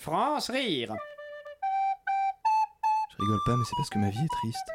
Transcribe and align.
France 0.00 0.48
rire. 0.48 0.94
Je 3.10 3.16
rigole 3.22 3.40
pas, 3.44 3.54
mais 3.54 3.64
c'est 3.66 3.76
parce 3.76 3.90
que 3.90 3.98
ma 3.98 4.08
vie 4.08 4.24
est 4.24 4.28
triste. 4.32 4.66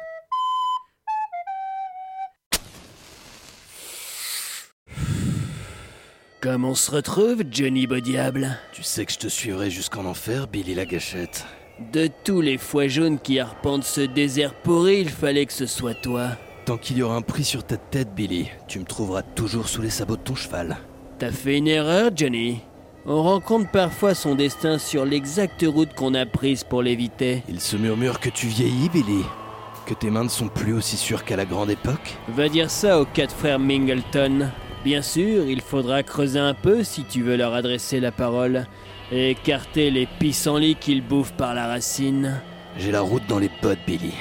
Comment 6.40 6.68
on 6.68 6.74
se 6.76 6.92
retrouve, 6.92 7.42
Johnny 7.50 7.88
Bodiable 7.88 8.56
Tu 8.72 8.84
sais 8.84 9.04
que 9.04 9.12
je 9.12 9.18
te 9.18 9.26
suivrai 9.26 9.68
jusqu'en 9.68 10.04
enfer, 10.04 10.46
Billy 10.46 10.76
la 10.76 10.86
gâchette. 10.86 11.44
De 11.92 12.08
tous 12.22 12.40
les 12.40 12.56
foies 12.56 12.86
jaunes 12.86 13.18
qui 13.18 13.40
arpentent 13.40 13.82
ce 13.82 14.02
désert 14.02 14.54
pourri, 14.54 15.00
il 15.00 15.10
fallait 15.10 15.46
que 15.46 15.52
ce 15.52 15.66
soit 15.66 15.94
toi. 15.94 16.28
Tant 16.66 16.78
qu'il 16.78 16.98
y 16.98 17.02
aura 17.02 17.16
un 17.16 17.22
prix 17.22 17.42
sur 17.42 17.64
ta 17.64 17.76
tête, 17.76 18.14
Billy, 18.14 18.48
tu 18.68 18.78
me 18.78 18.84
trouveras 18.84 19.22
toujours 19.22 19.68
sous 19.68 19.82
les 19.82 19.90
sabots 19.90 20.18
de 20.18 20.22
ton 20.22 20.36
cheval. 20.36 20.76
T'as 21.18 21.32
fait 21.32 21.58
une 21.58 21.66
erreur, 21.66 22.12
Johnny. 22.14 22.60
On 23.08 23.22
rencontre 23.22 23.70
parfois 23.70 24.14
son 24.14 24.34
destin 24.34 24.78
sur 24.78 25.04
l'exacte 25.04 25.64
route 25.64 25.94
qu'on 25.94 26.14
a 26.14 26.26
prise 26.26 26.64
pour 26.64 26.82
l'éviter. 26.82 27.44
Il 27.48 27.60
se 27.60 27.76
murmure 27.76 28.18
que 28.18 28.28
tu 28.28 28.48
vieillis, 28.48 28.88
Billy. 28.88 29.22
Que 29.86 29.94
tes 29.94 30.10
mains 30.10 30.24
ne 30.24 30.28
sont 30.28 30.48
plus 30.48 30.72
aussi 30.72 30.96
sûres 30.96 31.24
qu'à 31.24 31.36
la 31.36 31.44
grande 31.44 31.70
époque. 31.70 32.16
Va 32.26 32.48
dire 32.48 32.68
ça 32.68 33.00
aux 33.00 33.04
quatre 33.04 33.32
frères 33.32 33.60
Mingleton. 33.60 34.50
Bien 34.82 35.02
sûr, 35.02 35.44
il 35.48 35.60
faudra 35.60 36.02
creuser 36.02 36.40
un 36.40 36.54
peu 36.54 36.82
si 36.82 37.04
tu 37.04 37.22
veux 37.22 37.36
leur 37.36 37.54
adresser 37.54 38.00
la 38.00 38.10
parole 38.10 38.66
et 39.12 39.30
écarter 39.30 39.92
les 39.92 40.06
pissenlits 40.18 40.74
qu'ils 40.74 41.06
bouffent 41.06 41.34
par 41.34 41.54
la 41.54 41.68
racine. 41.68 42.40
J'ai 42.76 42.90
la 42.90 43.02
route 43.02 43.26
dans 43.28 43.38
les 43.38 43.50
bottes, 43.62 43.78
Billy. 43.86 44.14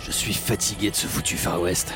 Je 0.00 0.10
suis 0.10 0.32
fatigué 0.32 0.90
de 0.90 0.96
ce 0.96 1.06
foutu 1.06 1.36
Far 1.36 1.60
West. 1.60 1.92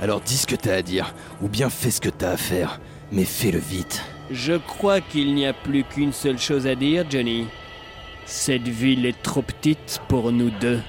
Alors 0.00 0.20
dis 0.20 0.36
ce 0.36 0.46
que 0.46 0.54
t'as 0.54 0.76
à 0.76 0.82
dire, 0.82 1.14
ou 1.42 1.48
bien 1.48 1.68
fais 1.68 1.90
ce 1.90 2.00
que 2.00 2.10
t'as 2.10 2.30
à 2.30 2.36
faire, 2.36 2.80
mais 3.10 3.24
fais-le 3.24 3.58
vite. 3.58 4.04
Je 4.30 4.52
crois 4.52 5.00
qu'il 5.00 5.34
n'y 5.34 5.44
a 5.44 5.52
plus 5.52 5.82
qu'une 5.82 6.12
seule 6.12 6.38
chose 6.38 6.68
à 6.68 6.76
dire, 6.76 7.04
Johnny. 7.10 7.46
Cette 8.26 8.68
ville 8.68 9.04
est 9.04 9.20
trop 9.22 9.42
petite 9.42 10.00
pour 10.06 10.30
nous 10.30 10.50
deux. 10.50 10.80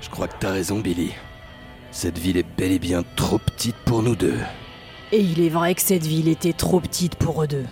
Je 0.00 0.08
crois 0.08 0.28
que 0.28 0.36
t'as 0.40 0.52
raison, 0.52 0.78
Billy. 0.78 1.12
Cette 1.90 2.18
ville 2.18 2.38
est 2.38 2.56
bel 2.56 2.72
et 2.72 2.78
bien 2.78 3.04
trop 3.14 3.38
petite 3.38 3.76
pour 3.84 4.02
nous 4.02 4.16
deux. 4.16 4.38
Et 5.12 5.20
il 5.20 5.42
est 5.42 5.50
vrai 5.50 5.74
que 5.74 5.82
cette 5.82 6.06
ville 6.06 6.28
était 6.28 6.54
trop 6.54 6.80
petite 6.80 7.16
pour 7.16 7.42
eux 7.42 7.46
deux. 7.46 7.66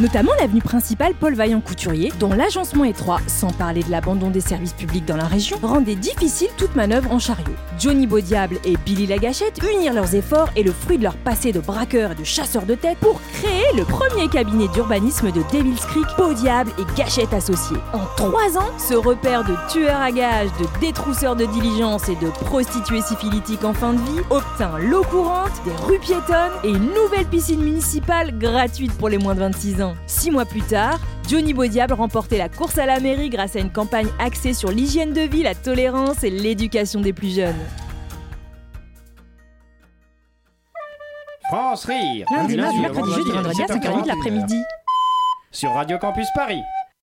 Notamment 0.00 0.32
l'avenue 0.40 0.62
principale 0.62 1.12
Paul 1.12 1.34
Vaillant 1.34 1.60
Couturier, 1.60 2.10
dont 2.18 2.32
l'agencement 2.32 2.84
étroit, 2.84 3.20
sans 3.26 3.52
parler 3.52 3.82
de 3.82 3.90
l'abandon 3.90 4.30
des 4.30 4.40
services 4.40 4.72
publics 4.72 5.04
dans 5.04 5.18
la 5.18 5.26
région, 5.26 5.58
rendait 5.62 5.94
difficile 5.94 6.48
toute 6.56 6.74
manœuvre 6.74 7.12
en 7.12 7.18
chariot. 7.18 7.52
Johnny 7.78 8.06
Beaudiable 8.06 8.56
et 8.64 8.78
Billy 8.78 9.06
Lagachette 9.06 9.60
unirent 9.62 9.92
leurs 9.92 10.14
efforts 10.14 10.48
et 10.56 10.62
le 10.62 10.72
fruit 10.72 10.96
de 10.96 11.02
leur 11.02 11.16
passé 11.16 11.52
de 11.52 11.60
braqueurs 11.60 12.12
et 12.12 12.14
de 12.14 12.24
chasseurs 12.24 12.64
de 12.64 12.76
tête 12.76 12.96
pour 12.96 13.20
créer 13.34 13.76
le 13.76 13.84
premier 13.84 14.26
cabinet 14.28 14.68
d'urbanisme 14.68 15.32
de 15.32 15.42
Devil's 15.52 15.84
Creek, 15.84 16.06
Beaudiable 16.16 16.72
et 16.78 16.96
Gachette 16.96 17.34
Associés. 17.34 17.76
En 17.92 18.06
trois 18.16 18.56
ans, 18.56 18.70
ce 18.78 18.94
repère 18.94 19.44
de 19.44 19.54
tueurs 19.70 20.00
à 20.00 20.12
gages, 20.12 20.48
de 20.60 20.80
détrousseurs 20.80 21.36
de 21.36 21.44
diligence 21.44 22.08
et 22.08 22.16
de 22.16 22.30
prostituées 22.46 23.02
syphilitiques 23.02 23.64
en 23.64 23.74
fin 23.74 23.92
de 23.92 23.98
vie 23.98 24.22
obtint 24.30 24.78
l'eau 24.78 25.02
courante, 25.02 25.52
des 25.66 25.84
rues 25.84 25.98
piétonnes 25.98 26.52
et 26.64 26.70
une 26.70 26.94
nouvelle 26.94 27.26
piscine 27.26 27.62
municipale 27.62 28.38
gratuite 28.38 28.92
pour 28.92 29.10
les 29.10 29.18
moins 29.18 29.34
de 29.34 29.40
26 29.40 29.82
ans. 29.82 29.89
Six 30.06 30.30
mois 30.30 30.44
plus 30.44 30.62
tard, 30.62 30.98
Johnny 31.28 31.52
Beaudiable 31.54 31.94
remportait 31.94 32.38
la 32.38 32.48
course 32.48 32.78
à 32.78 32.86
la 32.86 33.00
mairie 33.00 33.30
grâce 33.30 33.56
à 33.56 33.60
une 33.60 33.70
campagne 33.70 34.08
axée 34.18 34.54
sur 34.54 34.70
l'hygiène 34.70 35.12
de 35.12 35.22
vie, 35.22 35.42
la 35.42 35.54
tolérance 35.54 36.24
et 36.24 36.30
l'éducation 36.30 37.00
des 37.00 37.12
plus 37.12 37.34
jeunes. 37.34 37.58
France 41.48 41.84
rire. 41.84 42.26
Lundi, 42.34 42.54
Du 42.54 42.60
mardi, 42.60 42.78
mercredi, 42.80 43.12
jeudi, 43.12 43.30
vendredi 43.32 43.62
à 43.62 43.66
5h30 43.66 43.80
de 43.80 43.86
7h40. 43.86 44.06
l'après-midi. 44.06 44.62
Sur 45.50 45.72
Radio 45.72 45.98
Campus 45.98 46.28
Paris. 46.34 46.60